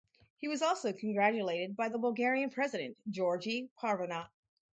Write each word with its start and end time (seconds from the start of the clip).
He 0.37 0.47
was 0.47 0.63
also 0.63 0.93
congratulated 0.93 1.75
by 1.75 1.87
the 1.89 1.99
Bulgarian 1.99 2.49
President 2.49 2.97
Georgi 3.07 3.69
Parvanov. 3.79 4.31